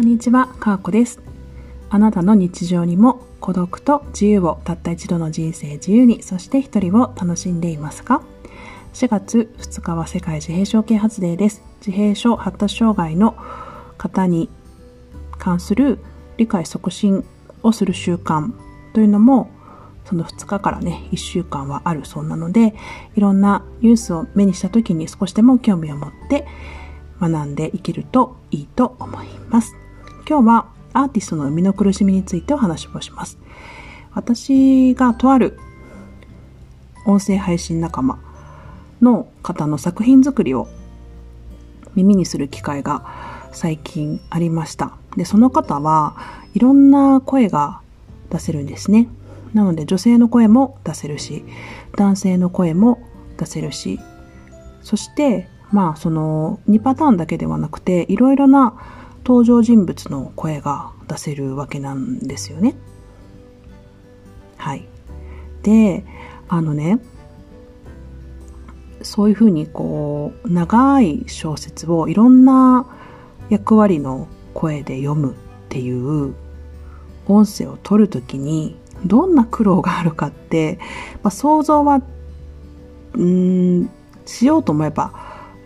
[0.00, 1.20] こんにちは、かーこです。
[1.90, 8.22] あなたの日常にも孤独と自由をたった一度の人生自由に、そして一人を楽しんでいますか
[8.94, 11.62] ?4 月2日は世界自閉症啓発デーです。
[11.86, 13.36] 自閉症発達障害の
[13.98, 14.48] 方に
[15.36, 15.98] 関する
[16.38, 17.22] 理解促進
[17.62, 18.54] をする習慣
[18.94, 19.50] というのも
[20.06, 22.74] その2日からね、1週間はあるそうなので、
[23.16, 26.46] いろんなニュースを目にした時に少しでも興味を持って
[27.20, 29.76] 学んでいけるといいと思います。
[30.30, 33.36] 今日はアーティストの生みの苦しみについてお話をします。
[34.12, 35.58] 私がとある
[37.04, 38.20] 音声配信仲間
[39.02, 40.68] の方の作品作りを
[41.96, 43.04] 耳にする機会が
[43.50, 44.92] 最近ありました。
[45.16, 46.16] で、その方は
[46.54, 47.80] いろんな声が
[48.30, 49.08] 出せるんですね。
[49.52, 51.44] なので女性の声も出せるし、
[51.96, 53.02] 男性の声も
[53.36, 53.98] 出せるし、
[54.82, 62.76] そして、まあその2パターンだけではなくて、いろいろな登場人物の声が出せるわけなんですよね。
[64.56, 64.86] はい。
[65.62, 66.04] で、
[66.48, 67.00] あのね、
[69.02, 72.86] そういうふうにこう、長い小説をいろんな
[73.48, 75.34] 役割の声で読むっ
[75.68, 76.34] ていう
[77.26, 78.76] 音声を取るときに、
[79.06, 80.78] どんな苦労があるかって、
[81.22, 82.02] まあ、想像は、
[83.14, 83.90] うん、
[84.26, 85.12] しようと思えば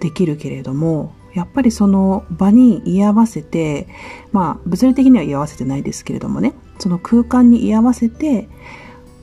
[0.00, 3.86] できるけれども、やっぱりその場に居合わせて、
[4.32, 8.48] まあ物理的には居合わせてないですけれどもね、その空間に居合わせて、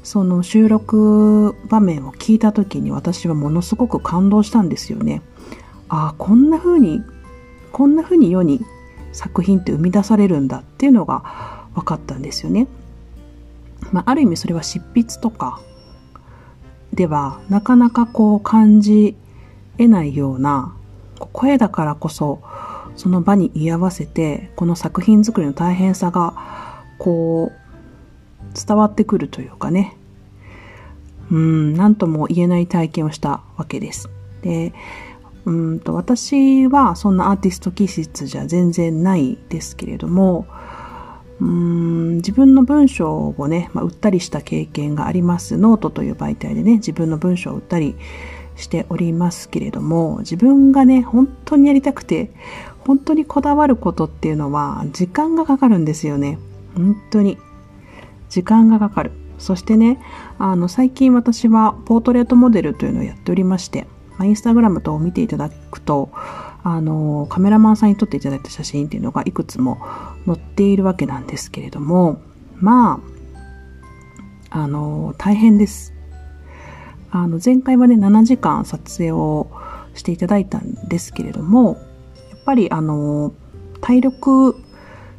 [0.03, 5.21] その収録場面を聞いた時に私はものすごく感動したんですよね。
[5.89, 7.01] ああ、こんな風に、
[7.71, 8.61] こんな風に世に
[9.11, 12.67] 作品って生み出されるんだっていうのが分かったんですよね。
[13.91, 15.59] まあ、ある意味それは執筆とか
[16.93, 19.15] ではなかなかこう感じ
[19.77, 20.75] 得ないような
[21.25, 22.41] 声だからこそ
[22.95, 26.33] その場に居合わせてこの作品作りの大変さが
[26.97, 29.97] こう伝わってくるというかね
[31.31, 34.09] うん何とも言えない体験をしたわけです。
[34.41, 34.73] で
[35.45, 40.45] うんと私はそんなアーティスト気質じゃ全然ないですけれども
[41.39, 45.57] うん自分の文章をね、まあ、売ったりした経験があります。
[45.57, 47.95] ノートという媒体でね、自分の文章を売ったり
[48.57, 52.31] しておりますけれども、自分がね、本当にやりたくて、
[52.79, 56.39] 本当にこだわることっていうのは、時間がかかるんですよね。
[56.75, 57.37] 本当に。
[58.29, 59.11] 時間がかかる。
[59.37, 59.99] そしてね、
[60.39, 63.87] あの、最近私はポートレートモデルというのをやっておりまして、
[64.17, 66.09] まあ、インスタグラム等を見ていただくと、
[66.63, 69.79] あの、カメラマンさんに撮っていただいた写真っていうのがいくつも
[70.25, 72.19] 載っているわけなんですけれども、
[72.55, 72.99] ま
[74.49, 75.93] あ、あの、大変です。
[77.23, 79.49] あの、前回はね、7時間撮影を
[79.93, 81.77] していただいたんですけれども、
[82.31, 83.33] やっぱりあの、
[83.81, 84.55] 体力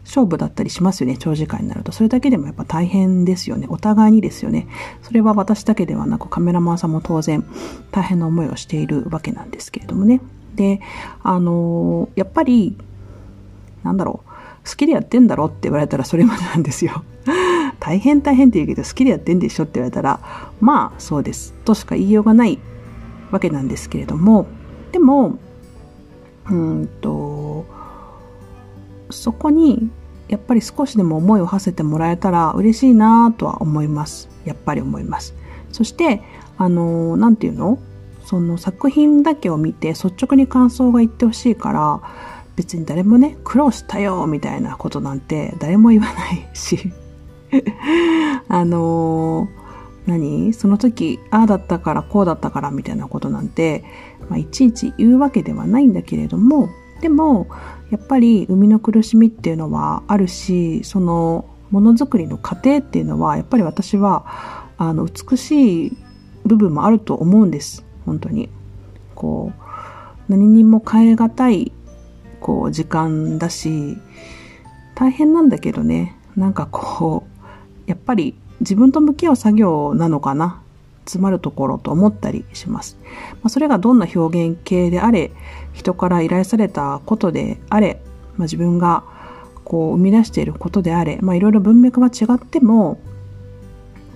[0.05, 1.93] 勝負だったりしますよね、長時間になると。
[1.93, 3.67] それだけでもやっぱ大変ですよね。
[3.69, 4.67] お互いにですよね。
[5.03, 7.45] それは私だけではなくカメラマンさんも当然
[7.91, 10.21] 大変な思いをしているわけなんですけれどもね。
[10.55, 10.81] で、
[11.23, 12.77] あの、やっぱり、
[13.83, 17.05] なんだろう、好きでやってんだろうって言われたらそれまでなんですよ。
[17.81, 20.21] 大変大変って言うけど好きでやってんでしょって言われたら、
[20.61, 21.53] まあそうです。
[21.65, 22.59] としか言いようがない
[23.31, 24.47] わけなんですけれども、
[24.93, 25.39] でも、
[26.51, 27.67] うんと、
[29.11, 29.91] そこに
[30.29, 34.29] やっぱり少しでも思いを馳せてもらえたら嬉しいなとは思います。
[34.45, 35.35] やっぱり思います。
[35.73, 36.23] そして、
[36.57, 37.79] あの、なんていうの？
[38.25, 42.01] その作品だけを見て率直に感想が言ってほしいから、
[42.57, 46.93] 別に誰もね、苦労したよみたいなことなんて誰も言わないし、
[48.49, 49.49] あの
[50.07, 50.53] 何？
[50.53, 53.85] その時、ああだったからこうだったからみたいなことなんて、
[54.29, 56.69] まあ、いちいち言うわけではないんだけれども、
[57.01, 57.47] でも、
[57.91, 64.25] やっぱり生みの苦しみっていうのはあるし、そのものづくりの過程っていうのは、やっぱり私は、
[64.79, 65.97] あの、美しい
[66.45, 67.85] 部分もあると思うんです。
[68.05, 68.49] 本当に。
[69.15, 69.63] こう、
[70.29, 71.73] 何にも変え難い、
[72.41, 73.97] こう、時間だし、
[74.95, 77.28] 大変なんだけどね、なんかこう、
[77.89, 80.63] やっぱり自分と向き合う作業なのかな。
[81.09, 82.99] 詰まるところと思ったりします。
[83.37, 85.33] まあ、それがどんな表現系であれ、
[85.73, 88.03] 人から依頼されたことであれ、
[88.37, 89.05] まあ、自分が
[89.65, 93.01] こう生み出していることであれ、まあ、いろいろ文脈は違っても、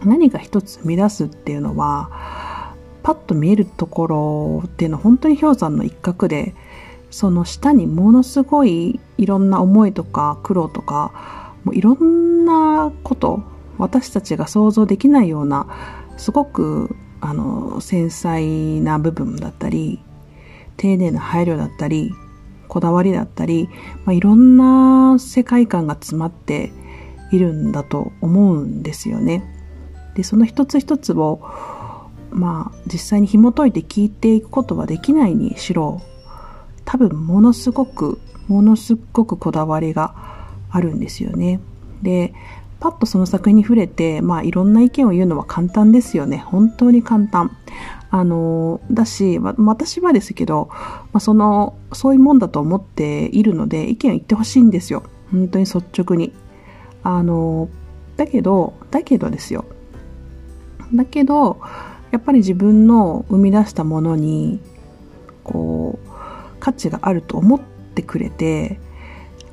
[0.04, 6.54] 何か一つ生み出すっていうのは、パッと見えるところっていうのは本当に氷山の一角で、
[7.10, 13.42] その下にものすごいいろんな思いとか苦労とか、もういろんなこと、
[13.82, 15.66] 私たちが想像できないような、
[16.16, 20.00] すごくあの繊細な部分だったり、
[20.76, 22.14] 丁寧な配慮だったり、
[22.68, 23.68] こだわりだったり、
[24.04, 26.72] まあ、いろんな世界観が詰まって
[27.32, 29.44] いるんだと思うんですよね。
[30.14, 31.40] で、その一つ一つを、
[32.30, 36.00] まあ、実際に紐解いて聞いていくことはできないにしろ、
[36.84, 40.14] 多分ものすごく、ものすごくこだわりが
[40.70, 41.60] あるんですよね。
[42.02, 42.32] で、
[42.82, 46.38] パッとその作品に触れて、まあいろんな意見を言うのは簡単ですよね。
[46.38, 47.56] 本当に簡単。
[48.10, 50.78] あの、だし、私はですけど、ま
[51.14, 55.04] あ、その、そういうもんだと思っているので、意見を言ってほしいんですよ。
[55.30, 56.32] 本当に率直に。
[57.04, 57.68] あの、
[58.16, 59.64] だけど、だけどですよ。
[60.92, 61.60] だけど、
[62.10, 64.58] やっぱり自分の生み出したものに、
[65.44, 66.08] こう、
[66.58, 67.60] 価値があると思っ
[67.94, 68.80] てくれて、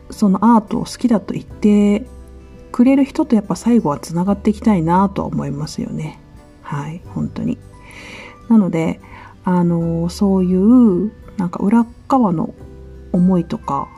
[0.10, 2.08] そのアートを好きだと言って
[2.80, 6.18] くれる人とやっぱ最後はつながっていきたいなと思いますよね。
[6.62, 7.58] はい、本当に。
[8.48, 9.02] なので、
[9.44, 12.54] あの、そういう、なんか裏側の
[13.12, 13.90] 思いとか、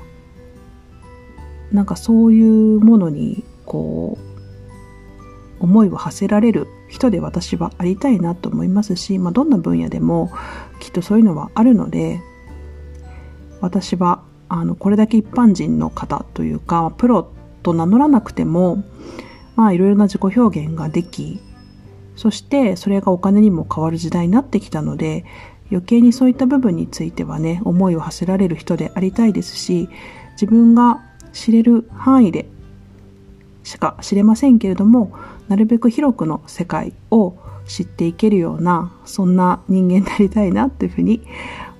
[1.71, 4.17] なんかそういうものに、こ
[5.59, 10.31] う、思いを馳せられる人で私はありたいなと思いますし、まあ、どんな分野でも
[10.79, 12.19] きっとそういうのはあるので、
[13.59, 17.31] 私は、あの、これだけ一般人の方というか、プロ
[17.61, 18.83] と名乗らなくても、
[19.55, 21.39] まあ、いろいろな自己表現ができ、
[22.15, 25.25] そしてそれがお金にも変わる時代になってきたので
[25.71, 29.89] 余計にそういった部分についてはね思いを馳せられる人でありたいですし
[30.33, 31.01] 自分が
[31.33, 32.45] 知れる範囲で
[33.63, 35.13] しか知れませんけれども
[35.47, 37.35] なるべく広くの世界を
[37.65, 41.21] 知っていけるようなそんな人間になりたいなというふうに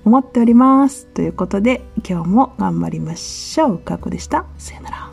[0.04, 1.06] 思っております。
[1.06, 3.78] ということで今日も頑張りましょう。
[3.78, 4.46] かこでした。
[4.58, 5.11] さよなら。